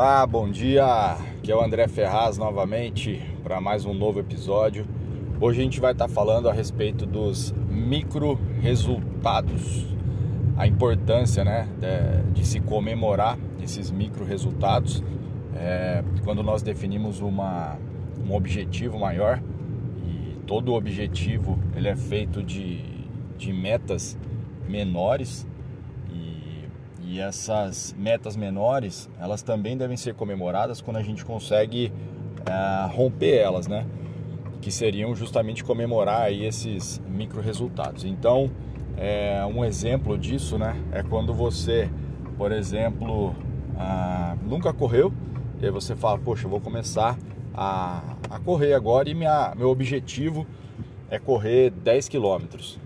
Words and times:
Olá, 0.00 0.24
bom 0.24 0.48
dia. 0.48 1.16
Aqui 1.38 1.50
é 1.50 1.56
o 1.56 1.60
André 1.60 1.88
Ferraz 1.88 2.38
novamente 2.38 3.20
para 3.42 3.60
mais 3.60 3.84
um 3.84 3.92
novo 3.92 4.20
episódio. 4.20 4.86
Hoje 5.40 5.60
a 5.60 5.64
gente 5.64 5.80
vai 5.80 5.90
estar 5.90 6.06
falando 6.06 6.48
a 6.48 6.52
respeito 6.52 7.04
dos 7.04 7.52
micro 7.68 8.38
resultados, 8.60 9.84
a 10.56 10.68
importância, 10.68 11.44
né, 11.44 11.68
de, 11.80 12.32
de 12.32 12.46
se 12.46 12.60
comemorar 12.60 13.36
esses 13.60 13.90
micro 13.90 14.24
resultados 14.24 15.02
é, 15.56 16.04
quando 16.22 16.44
nós 16.44 16.62
definimos 16.62 17.20
uma, 17.20 17.76
um 18.24 18.32
objetivo 18.36 19.00
maior 19.00 19.42
e 20.06 20.36
todo 20.46 20.74
objetivo 20.74 21.58
ele 21.74 21.88
é 21.88 21.96
feito 21.96 22.40
de, 22.40 22.84
de 23.36 23.52
metas 23.52 24.16
menores 24.68 25.44
e 27.08 27.20
essas 27.20 27.94
metas 27.98 28.36
menores, 28.36 29.08
elas 29.18 29.40
também 29.40 29.78
devem 29.78 29.96
ser 29.96 30.12
comemoradas 30.12 30.82
quando 30.82 30.98
a 30.98 31.02
gente 31.02 31.24
consegue 31.24 31.90
uh, 32.40 32.94
romper 32.94 33.34
elas, 33.38 33.66
né? 33.66 33.86
Que 34.60 34.70
seriam 34.70 35.14
justamente 35.14 35.64
comemorar 35.64 36.22
aí 36.22 36.44
esses 36.44 37.00
micro 37.08 37.40
resultados. 37.40 38.04
Então, 38.04 38.50
é, 38.94 39.42
um 39.46 39.64
exemplo 39.64 40.18
disso, 40.18 40.58
né? 40.58 40.76
É 40.92 41.02
quando 41.02 41.32
você, 41.32 41.88
por 42.36 42.52
exemplo, 42.52 43.28
uh, 43.30 44.38
nunca 44.46 44.70
correu 44.74 45.10
e 45.62 45.64
aí 45.64 45.70
você 45.70 45.96
fala, 45.96 46.18
poxa, 46.18 46.44
eu 46.44 46.50
vou 46.50 46.60
começar 46.60 47.18
a, 47.54 48.02
a 48.28 48.38
correr 48.38 48.74
agora 48.74 49.08
e 49.08 49.14
minha, 49.14 49.54
meu 49.56 49.70
objetivo 49.70 50.46
é 51.08 51.18
correr 51.18 51.70
10 51.70 52.06
quilômetros. 52.06 52.78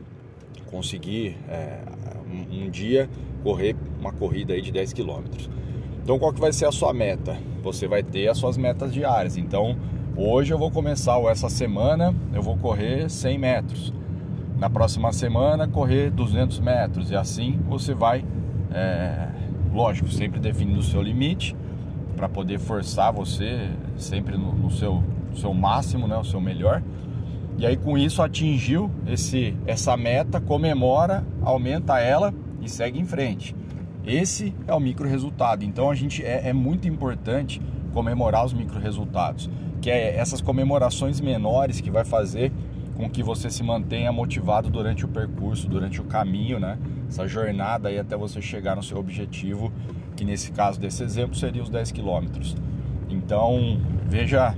Conseguir 0.71 1.37
é, 1.49 1.81
um, 2.33 2.67
um 2.67 2.71
dia 2.71 3.11
correr 3.43 3.75
uma 4.03 4.13
corrida 4.13 4.53
aí 4.53 4.61
de 4.61 4.73
10 4.73 4.93
quilômetros. 4.93 5.49
Então 6.03 6.19
qual 6.19 6.33
que 6.33 6.41
vai 6.41 6.53
ser 6.53 6.67
a 6.67 6.73
sua 6.73 6.93
meta? 6.93 7.37
Você 7.63 7.87
vai 7.87 8.03
ter 8.03 8.29
as 8.29 8.37
suas 8.37 8.57
metas 8.57 8.93
diárias. 8.93 9.37
Então 9.37 9.77
hoje 10.17 10.53
eu 10.53 10.59
vou 10.59 10.71
começar, 10.71 11.17
ou 11.17 11.31
essa 11.31 11.49
semana 11.49 12.15
eu 12.35 12.43
vou 12.43 12.57
correr 12.57 13.09
100 13.09 13.39
metros. 13.39 13.95
Na 14.59 14.69
próxima 14.69 15.13
semana 15.13 15.67
correr 15.67 16.11
200 16.11 16.61
metros 16.61 17.11
e 17.11 17.17
assim 17.17 17.59
você 17.69 17.95
vai, 17.95 18.25
é, 18.73 19.29
lógico, 19.73 20.09
sempre 20.09 20.41
definindo 20.41 20.81
o 20.81 20.83
seu 20.83 21.01
limite 21.01 21.57
para 22.17 22.29
poder 22.29 22.59
forçar 22.59 23.13
você 23.13 23.71
sempre 23.97 24.37
no, 24.37 24.53
no 24.53 24.71
seu, 24.71 25.03
seu 25.35 25.55
máximo, 25.55 26.07
né, 26.07 26.17
o 26.17 26.25
seu 26.25 26.41
melhor. 26.41 26.83
E 27.59 27.67
aí 27.67 27.77
com 27.77 27.97
isso 27.97 28.23
atingiu 28.23 28.91
esse 29.07 29.57
essa 29.67 29.97
meta, 29.97 30.41
comemora, 30.41 31.25
aumenta 31.43 32.01
ela 32.01 32.35
e 32.61 32.69
segue 32.69 32.99
em 32.99 33.05
frente. 33.05 33.55
Esse 34.07 34.55
é 34.67 34.75
o 34.75 34.81
micro 34.81 35.09
resultado. 35.09 35.65
Então 35.65 35.91
a 35.91 35.95
gente 35.95 36.25
é, 36.25 36.49
é 36.49 36.53
muito 36.53 36.89
importante 36.89 37.61
comemorar 37.93 38.45
os 38.45 38.53
micro 38.53 38.79
resultados, 38.81 39.49
que 39.81 39.91
é 39.91 40.17
essas 40.17 40.41
comemorações 40.41 41.21
menores 41.21 41.81
que 41.81 41.91
vai 41.91 42.05
fazer 42.05 42.53
com 42.97 43.09
que 43.09 43.23
você 43.23 43.51
se 43.51 43.63
mantenha 43.63 44.13
motivado 44.13 44.71
durante 44.71 45.05
o 45.05 45.09
percurso, 45.09 45.69
durante 45.69 46.01
o 46.01 46.05
caminho, 46.05 46.59
né? 46.59 46.79
Essa 47.09 47.27
jornada 47.27 47.89
aí 47.89 47.99
até 47.99 48.17
você 48.17 48.41
chegar 48.41 48.77
no 48.77 48.83
seu 48.83 48.99
objetivo, 48.99 49.73
que 50.17 50.25
nesse 50.25 50.53
caso 50.53 50.79
desse 50.79 51.03
exemplo 51.03 51.35
seria 51.35 51.63
os 51.63 51.71
10 51.71 51.93
quilômetros. 51.93 52.57
Então 53.09 53.81
veja 54.07 54.55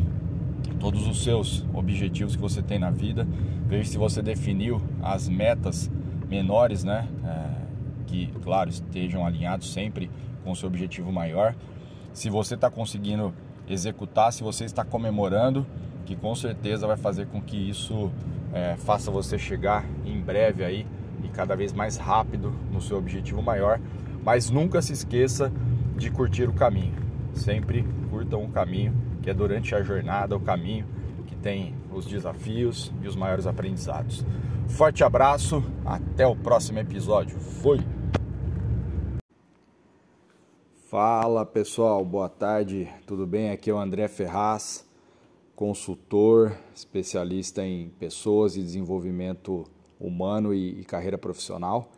todos 0.78 1.06
os 1.06 1.22
seus 1.22 1.65
objetivos 1.72 2.37
que 2.37 2.42
você 2.42 2.61
tem 2.61 2.78
na 2.78 2.91
vida, 2.91 3.27
veja 3.67 3.89
se 3.89 3.98
você 3.98 4.20
definiu 4.20 4.83
as 5.03 5.28
metas 5.28 5.91
menores, 6.28 6.84
né? 6.84 7.09
É, 7.25 7.63
que, 8.14 8.32
claro, 8.42 8.70
estejam 8.70 9.26
alinhados 9.26 9.72
sempre 9.72 10.08
com 10.44 10.52
o 10.52 10.56
seu 10.56 10.68
objetivo 10.68 11.10
maior. 11.10 11.54
Se 12.12 12.30
você 12.30 12.54
está 12.54 12.70
conseguindo 12.70 13.34
executar, 13.69 14.32
se 14.32 14.42
você 14.42 14.64
está 14.64 14.84
comemorando, 14.84 15.66
que 16.06 16.14
com 16.14 16.34
certeza 16.34 16.86
vai 16.86 16.97
fazer 16.97 17.26
com 17.26 17.41
que 17.41 17.56
isso 17.56 18.12
é, 18.53 18.76
faça 18.76 19.10
você 19.10 19.36
chegar 19.36 19.84
em 20.04 20.20
breve 20.20 20.64
aí 20.64 20.86
e 21.24 21.28
cada 21.28 21.56
vez 21.56 21.72
mais 21.72 21.97
rápido 21.97 22.54
no 22.70 22.80
seu 22.80 22.98
objetivo 22.98 23.42
maior. 23.42 23.80
Mas 24.22 24.48
nunca 24.48 24.80
se 24.80 24.92
esqueça 24.92 25.50
de 25.97 26.10
curtir 26.10 26.48
o 26.48 26.53
caminho. 26.53 26.94
Sempre 27.32 27.84
curtam 28.10 28.44
o 28.44 28.48
caminho, 28.48 28.94
que 29.22 29.30
é 29.30 29.34
durante 29.34 29.74
a 29.74 29.82
jornada, 29.82 30.36
o 30.36 30.41
caminho 30.41 30.86
que 31.26 31.34
tem 31.34 31.74
os 31.91 32.06
desafios 32.06 32.92
e 33.03 33.08
os 33.08 33.16
maiores 33.16 33.47
aprendizados. 33.47 34.24
Forte 34.69 35.03
abraço, 35.03 35.64
até 35.84 36.26
o 36.26 36.36
próximo 36.36 36.78
episódio. 36.78 37.38
Fui! 37.38 37.94
Fala 40.94 41.44
pessoal, 41.44 42.05
boa 42.05 42.28
tarde, 42.28 42.88
tudo 43.05 43.27
bem? 43.27 43.50
Aqui 43.50 43.69
é 43.69 43.75
o 43.75 43.78
André 43.78 44.06
Ferraz, 44.06 44.88
consultor, 45.56 46.56
especialista 46.72 47.66
em 47.66 47.88
pessoas 47.99 48.56
e 48.56 48.62
desenvolvimento 48.62 49.65
humano 49.99 50.54
e, 50.54 50.83
e 50.83 50.84
carreira 50.84 51.19
profissional. 51.19 51.91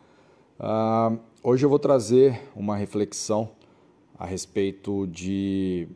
Uh, 0.59 1.19
hoje 1.43 1.63
eu 1.63 1.69
vou 1.69 1.77
trazer 1.77 2.41
uma 2.55 2.75
reflexão 2.75 3.51
a 4.17 4.25
respeito 4.25 5.05
de 5.05 5.87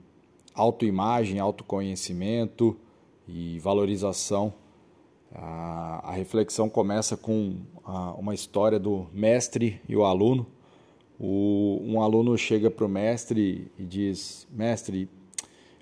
autoimagem, 0.53 1.39
autoconhecimento 1.39 2.77
e 3.27 3.57
valorização. 3.57 4.53
Uh, 5.31 6.03
a 6.03 6.11
reflexão 6.11 6.69
começa 6.69 7.17
com 7.17 7.61
uh, 7.83 8.13
uma 8.19 8.35
história 8.35 8.77
do 8.77 9.07
mestre 9.11 9.81
e 9.89 9.95
o 9.95 10.05
aluno 10.05 10.45
o, 11.23 11.70
um 11.81 12.01
aluno 12.01 12.37
chega 12.37 12.69
para 12.69 12.85
o 12.85 12.89
mestre 12.89 13.71
e 13.77 13.83
diz: 13.83 14.47
Mestre, 14.51 15.09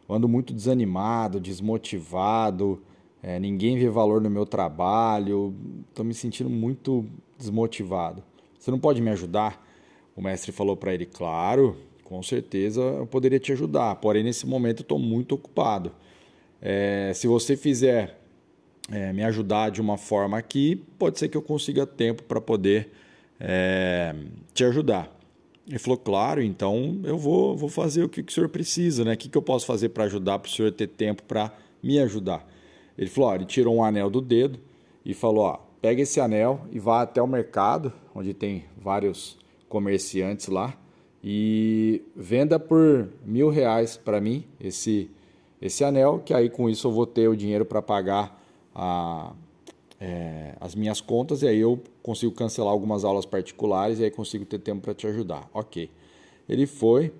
eu 0.07 0.15
ando 0.15 0.27
muito 0.27 0.53
desanimado, 0.53 1.39
desmotivado, 1.39 2.81
é, 3.21 3.39
ninguém 3.39 3.77
vê 3.77 3.89
valor 3.89 4.21
no 4.21 4.29
meu 4.29 4.45
trabalho, 4.45 5.53
estou 5.89 6.05
me 6.05 6.13
sentindo 6.13 6.49
muito 6.49 7.05
desmotivado. 7.37 8.23
Você 8.57 8.71
não 8.71 8.79
pode 8.79 9.01
me 9.01 9.09
ajudar? 9.09 9.65
O 10.15 10.21
mestre 10.21 10.51
falou 10.51 10.75
para 10.75 10.93
ele: 10.93 11.05
Claro, 11.05 11.75
com 12.03 12.23
certeza 12.23 12.81
eu 12.81 13.05
poderia 13.05 13.39
te 13.39 13.51
ajudar, 13.51 13.95
porém 13.97 14.23
nesse 14.23 14.47
momento 14.47 14.79
eu 14.79 14.83
estou 14.83 14.99
muito 14.99 15.35
ocupado. 15.35 15.91
É, 16.61 17.11
se 17.13 17.27
você 17.27 17.55
fizer 17.55 18.19
é, 18.91 19.13
me 19.13 19.23
ajudar 19.23 19.69
de 19.69 19.81
uma 19.81 19.97
forma 19.97 20.37
aqui, 20.37 20.75
pode 20.97 21.19
ser 21.19 21.29
que 21.29 21.37
eu 21.37 21.41
consiga 21.41 21.85
tempo 21.85 22.23
para 22.23 22.41
poder 22.41 22.89
te 24.53 24.65
ajudar. 24.65 25.18
Ele 25.67 25.79
falou, 25.79 25.97
claro, 25.97 26.41
então 26.41 26.99
eu 27.03 27.17
vou, 27.17 27.55
vou 27.55 27.69
fazer 27.69 28.03
o 28.03 28.09
que, 28.09 28.23
que 28.23 28.31
o 28.31 28.35
senhor 28.35 28.49
precisa, 28.49 29.03
né? 29.03 29.13
O 29.13 29.17
que, 29.17 29.29
que 29.29 29.37
eu 29.37 29.41
posso 29.41 29.65
fazer 29.65 29.89
para 29.89 30.05
ajudar, 30.05 30.39
para 30.39 30.49
o 30.49 30.51
senhor 30.51 30.71
ter 30.71 30.87
tempo 30.87 31.23
para 31.23 31.51
me 31.81 31.99
ajudar? 31.99 32.47
Ele 32.97 33.09
falou, 33.09 33.29
ó, 33.29 33.35
ele 33.35 33.45
tirou 33.45 33.75
um 33.75 33.83
anel 33.83 34.09
do 34.09 34.21
dedo 34.21 34.59
e 35.05 35.13
falou, 35.13 35.43
ó, 35.43 35.59
pega 35.81 36.01
esse 36.01 36.19
anel 36.19 36.61
e 36.71 36.79
vá 36.79 37.01
até 37.01 37.21
o 37.21 37.27
mercado, 37.27 37.93
onde 38.13 38.33
tem 38.33 38.65
vários 38.77 39.37
comerciantes 39.67 40.47
lá, 40.47 40.75
e 41.23 42.01
venda 42.15 42.59
por 42.59 43.09
mil 43.25 43.49
reais 43.49 43.95
para 43.95 44.19
mim 44.19 44.45
esse, 44.59 45.09
esse 45.61 45.83
anel, 45.83 46.19
que 46.25 46.33
aí 46.33 46.49
com 46.49 46.69
isso 46.69 46.87
eu 46.87 46.91
vou 46.91 47.05
ter 47.05 47.27
o 47.27 47.35
dinheiro 47.35 47.65
para 47.65 47.81
pagar 47.81 48.41
a, 48.73 49.33
é, 49.99 50.55
as 50.59 50.75
minhas 50.75 51.01
contas 51.01 51.41
e 51.41 51.47
aí 51.47 51.59
eu 51.59 51.81
consigo 52.01 52.31
cancelar 52.31 52.71
algumas 52.71 53.03
aulas 53.03 53.25
particulares 53.25 53.99
e 53.99 54.05
aí 54.05 54.11
consigo 54.11 54.45
ter 54.45 54.59
tempo 54.59 54.81
para 54.81 54.93
te 54.93 55.05
ajudar. 55.07 55.49
Ok. 55.53 55.89
Ele 56.47 56.65
foi, 56.65 57.13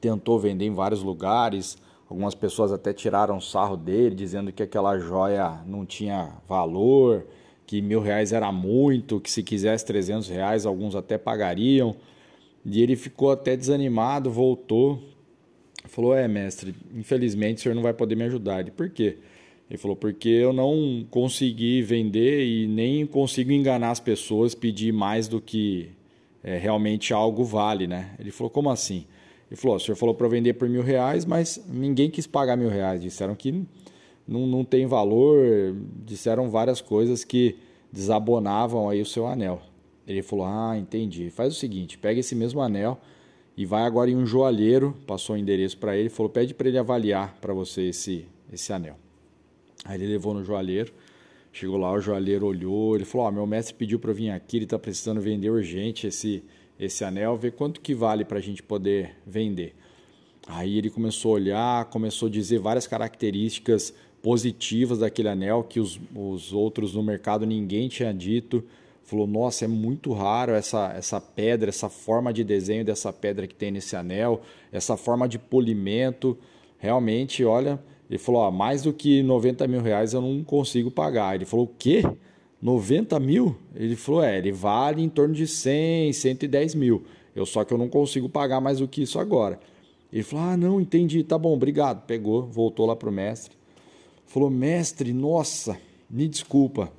tentou 0.00 0.38
vender 0.38 0.66
em 0.66 0.74
vários 0.74 1.02
lugares, 1.02 1.78
algumas 2.08 2.34
pessoas 2.34 2.72
até 2.72 2.92
tiraram 2.92 3.40
sarro 3.40 3.76
dele, 3.76 4.14
dizendo 4.14 4.52
que 4.52 4.62
aquela 4.62 4.98
joia 4.98 5.62
não 5.66 5.86
tinha 5.86 6.34
valor, 6.48 7.24
que 7.66 7.80
mil 7.80 8.00
reais 8.00 8.32
era 8.32 8.52
muito, 8.52 9.20
que 9.20 9.30
se 9.30 9.42
quisesse 9.42 9.86
300 9.86 10.28
reais 10.28 10.66
alguns 10.66 10.94
até 10.94 11.16
pagariam. 11.16 11.96
E 12.64 12.82
ele 12.82 12.96
ficou 12.96 13.30
até 13.30 13.56
desanimado, 13.56 14.30
voltou, 14.30 15.02
falou: 15.86 16.14
É, 16.14 16.28
mestre, 16.28 16.74
infelizmente 16.94 17.58
o 17.58 17.60
senhor 17.62 17.74
não 17.74 17.82
vai 17.82 17.94
poder 17.94 18.14
me 18.14 18.24
ajudar. 18.24 18.60
Ele, 18.60 18.70
por 18.70 18.90
quê? 18.90 19.18
Ele 19.72 19.78
falou, 19.78 19.96
porque 19.96 20.28
eu 20.28 20.52
não 20.52 21.02
consegui 21.10 21.80
vender 21.80 22.44
e 22.46 22.66
nem 22.66 23.06
consigo 23.06 23.50
enganar 23.50 23.90
as 23.90 24.00
pessoas, 24.00 24.54
pedir 24.54 24.92
mais 24.92 25.28
do 25.28 25.40
que 25.40 25.88
é, 26.44 26.58
realmente 26.58 27.14
algo 27.14 27.42
vale, 27.42 27.86
né? 27.86 28.14
Ele 28.18 28.30
falou, 28.30 28.50
como 28.50 28.68
assim? 28.68 29.06
Ele 29.50 29.58
falou, 29.58 29.78
o 29.78 29.80
senhor 29.80 29.96
falou 29.96 30.14
para 30.14 30.28
vender 30.28 30.52
por 30.52 30.68
mil 30.68 30.82
reais, 30.82 31.24
mas 31.24 31.58
ninguém 31.66 32.10
quis 32.10 32.26
pagar 32.26 32.54
mil 32.54 32.68
reais. 32.68 33.00
Disseram 33.00 33.34
que 33.34 33.64
não, 34.28 34.46
não 34.46 34.62
tem 34.62 34.84
valor, 34.84 35.74
disseram 36.04 36.50
várias 36.50 36.82
coisas 36.82 37.24
que 37.24 37.56
desabonavam 37.90 38.90
aí 38.90 39.00
o 39.00 39.06
seu 39.06 39.26
anel. 39.26 39.62
Ele 40.06 40.20
falou, 40.20 40.44
ah, 40.44 40.76
entendi. 40.76 41.30
Faz 41.30 41.50
o 41.50 41.56
seguinte, 41.56 41.96
pega 41.96 42.20
esse 42.20 42.34
mesmo 42.34 42.60
anel 42.60 43.00
e 43.56 43.64
vai 43.64 43.84
agora 43.84 44.10
em 44.10 44.16
um 44.16 44.26
joalheiro, 44.26 44.94
passou 45.06 45.34
o 45.34 45.38
endereço 45.38 45.78
para 45.78 45.96
ele, 45.96 46.10
falou, 46.10 46.28
pede 46.28 46.52
para 46.52 46.68
ele 46.68 46.76
avaliar 46.76 47.38
para 47.40 47.54
você 47.54 47.84
esse, 47.84 48.26
esse 48.52 48.70
anel. 48.70 48.98
Aí 49.84 50.00
ele 50.00 50.12
levou 50.12 50.34
no 50.34 50.44
joalheiro. 50.44 50.92
Chegou 51.52 51.76
lá, 51.76 51.92
o 51.92 52.00
joalheiro 52.00 52.46
olhou, 52.46 52.96
ele 52.96 53.04
falou: 53.04 53.26
oh, 53.26 53.30
meu 53.30 53.46
mestre 53.46 53.74
pediu 53.74 53.98
para 53.98 54.12
vir 54.12 54.30
aqui, 54.30 54.56
ele 54.56 54.64
está 54.64 54.78
precisando 54.78 55.20
vender 55.20 55.50
urgente 55.50 56.06
esse, 56.06 56.42
esse 56.80 57.04
anel, 57.04 57.36
ver 57.36 57.52
quanto 57.52 57.80
que 57.80 57.94
vale 57.94 58.24
para 58.24 58.38
a 58.38 58.40
gente 58.40 58.62
poder 58.62 59.16
vender. 59.26 59.74
Aí 60.46 60.78
ele 60.78 60.88
começou 60.88 61.32
a 61.32 61.34
olhar, 61.34 61.84
começou 61.86 62.28
a 62.28 62.30
dizer 62.30 62.58
várias 62.58 62.86
características 62.86 63.94
positivas 64.22 65.00
daquele 65.00 65.28
anel 65.28 65.62
que 65.62 65.78
os, 65.78 66.00
os 66.14 66.52
outros 66.52 66.94
no 66.94 67.02
mercado 67.02 67.44
ninguém 67.44 67.88
tinha 67.88 68.14
dito. 68.14 68.64
Falou: 69.04 69.26
Nossa, 69.26 69.66
é 69.66 69.68
muito 69.68 70.12
raro 70.12 70.52
essa, 70.52 70.92
essa 70.96 71.20
pedra, 71.20 71.68
essa 71.68 71.90
forma 71.90 72.32
de 72.32 72.42
desenho 72.42 72.84
dessa 72.84 73.12
pedra 73.12 73.46
que 73.46 73.54
tem 73.54 73.70
nesse 73.70 73.94
anel, 73.94 74.40
essa 74.72 74.96
forma 74.96 75.28
de 75.28 75.38
polimento. 75.38 76.38
Realmente, 76.78 77.44
olha, 77.44 77.78
ele 78.08 78.18
falou: 78.18 78.42
ó, 78.42 78.50
mais 78.50 78.82
do 78.82 78.92
que 78.92 79.22
90 79.22 79.66
mil 79.66 79.80
reais 79.80 80.12
eu 80.12 80.20
não 80.20 80.42
consigo 80.44 80.90
pagar. 80.90 81.34
Ele 81.34 81.44
falou: 81.44 81.66
O 81.66 81.68
quê? 81.78 82.02
90 82.60 83.18
mil? 83.18 83.56
Ele 83.74 83.96
falou: 83.96 84.22
É, 84.22 84.38
ele 84.38 84.52
vale 84.52 85.02
em 85.02 85.08
torno 85.08 85.34
de 85.34 85.46
100, 85.46 86.12
110 86.12 86.74
mil. 86.74 87.02
Eu 87.34 87.46
só 87.46 87.64
que 87.64 87.72
eu 87.72 87.78
não 87.78 87.88
consigo 87.88 88.28
pagar 88.28 88.60
mais 88.60 88.78
do 88.78 88.88
que 88.88 89.02
isso 89.02 89.18
agora. 89.18 89.58
Ele 90.12 90.22
falou: 90.22 90.44
Ah, 90.44 90.56
não, 90.56 90.80
entendi, 90.80 91.24
tá 91.24 91.38
bom, 91.38 91.54
obrigado. 91.54 92.04
Pegou, 92.06 92.42
voltou 92.42 92.86
lá 92.86 92.94
pro 92.94 93.10
mestre. 93.10 93.56
Falou: 94.26 94.50
Mestre, 94.50 95.12
nossa, 95.12 95.78
me 96.08 96.28
desculpa. 96.28 96.92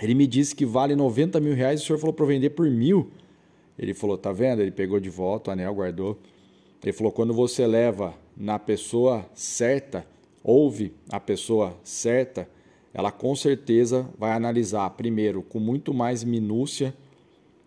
Ele 0.00 0.14
me 0.14 0.26
disse 0.26 0.54
que 0.54 0.64
vale 0.64 0.94
90 0.94 1.40
mil 1.40 1.54
reais 1.54 1.80
e 1.80 1.82
o 1.82 1.86
senhor 1.86 1.98
falou 1.98 2.12
para 2.12 2.26
vender 2.26 2.50
por 2.50 2.70
mil. 2.70 3.10
Ele 3.78 3.92
falou: 3.92 4.16
Tá 4.16 4.32
vendo? 4.32 4.62
Ele 4.62 4.70
pegou 4.70 5.00
de 5.00 5.10
volta 5.10 5.50
o 5.50 5.52
anel, 5.52 5.74
guardou. 5.74 6.18
Ele 6.82 6.92
falou: 6.92 7.10
Quando 7.10 7.34
você 7.34 7.66
leva 7.66 8.14
na 8.36 8.58
pessoa 8.58 9.28
certa, 9.34 10.06
ouve 10.48 10.92
a 11.10 11.18
pessoa 11.18 11.76
certa, 11.82 12.48
ela 12.94 13.10
com 13.10 13.34
certeza 13.34 14.08
vai 14.16 14.30
analisar 14.30 14.88
primeiro 14.90 15.42
com 15.42 15.58
muito 15.58 15.92
mais 15.92 16.22
minúcia 16.22 16.94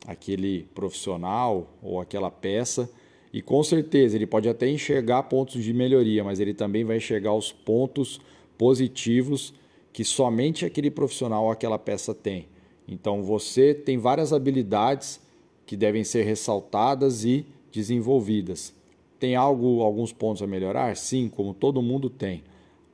aquele 0.08 0.64
profissional 0.74 1.68
ou 1.84 2.00
aquela 2.00 2.32
peça 2.32 2.90
e 3.34 3.42
com 3.42 3.62
certeza 3.62 4.16
ele 4.16 4.26
pode 4.26 4.48
até 4.48 4.70
enxergar 4.70 5.24
pontos 5.24 5.62
de 5.62 5.74
melhoria, 5.74 6.24
mas 6.24 6.40
ele 6.40 6.54
também 6.54 6.86
vai 6.86 6.98
enxergar 6.98 7.34
os 7.34 7.52
pontos 7.52 8.22
positivos 8.58 9.54
que 9.92 10.06
somente 10.06 10.66
aquele 10.66 10.90
profissional 10.90 11.44
ou 11.44 11.52
aquela 11.52 11.78
peça 11.78 12.16
tem. 12.16 12.48
Então 12.88 13.22
você 13.24 13.74
tem 13.74 13.98
várias 13.98 14.32
habilidades 14.32 15.20
que 15.66 15.76
devem 15.76 16.06
ser 16.06 16.24
ressaltadas 16.24 17.26
e 17.26 17.46
desenvolvidas. 17.74 18.74
Tem 19.20 19.36
algo, 19.36 19.82
alguns 19.82 20.14
pontos 20.14 20.42
a 20.42 20.48
melhorar? 20.48 20.96
Sim, 20.96 21.28
como 21.28 21.54
todo 21.54 21.82
mundo 21.82 22.10
tem. 22.10 22.42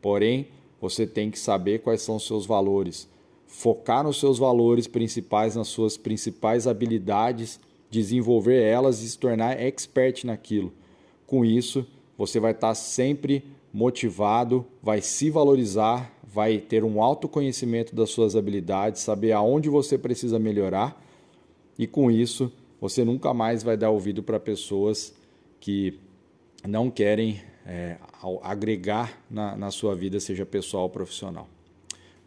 Porém, 0.05 0.49
você 0.79 1.07
tem 1.07 1.31
que 1.31 1.39
saber 1.39 1.79
quais 1.79 2.03
são 2.03 2.17
os 2.17 2.27
seus 2.27 2.45
valores, 2.45 3.09
focar 3.47 4.03
nos 4.03 4.19
seus 4.19 4.37
valores 4.37 4.85
principais, 4.85 5.55
nas 5.55 5.67
suas 5.67 5.97
principais 5.97 6.67
habilidades 6.67 7.59
desenvolver 7.89 8.61
elas 8.61 9.01
e 9.01 9.09
se 9.09 9.17
tornar 9.17 9.59
expert 9.59 10.23
naquilo. 10.23 10.71
Com 11.25 11.43
isso, 11.43 11.87
você 12.15 12.39
vai 12.39 12.51
estar 12.51 12.75
sempre 12.75 13.45
motivado, 13.73 14.63
vai 14.79 15.01
se 15.01 15.31
valorizar, 15.31 16.13
vai 16.23 16.59
ter 16.59 16.83
um 16.83 17.01
autoconhecimento 17.01 17.95
das 17.95 18.11
suas 18.11 18.35
habilidades, 18.35 19.01
saber 19.01 19.31
aonde 19.31 19.69
você 19.69 19.97
precisa 19.97 20.37
melhorar 20.37 21.03
e 21.79 21.87
com 21.87 22.11
isso 22.11 22.53
você 22.79 23.03
nunca 23.03 23.33
mais 23.33 23.63
vai 23.63 23.75
dar 23.75 23.89
ouvido 23.89 24.21
para 24.21 24.39
pessoas 24.39 25.15
que 25.59 25.99
não 26.63 26.91
querem 26.91 27.41
é, 27.65 27.97
agregar 28.43 29.17
na, 29.29 29.55
na 29.55 29.71
sua 29.71 29.95
vida, 29.95 30.19
seja 30.19 30.45
pessoal 30.45 30.83
ou 30.83 30.89
profissional. 30.89 31.47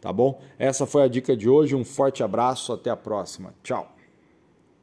Tá 0.01 0.13
bom? 0.13 0.41
Essa 0.57 0.85
foi 0.85 1.03
a 1.03 1.07
dica 1.07 1.35
de 1.35 1.49
hoje. 1.49 1.75
Um 1.75 1.83
forte 1.83 2.23
abraço, 2.23 2.71
até 2.71 2.89
a 2.89 2.95
próxima. 2.95 3.53
Tchau. 3.63 3.98